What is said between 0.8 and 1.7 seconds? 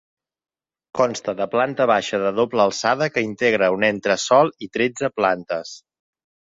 Consta de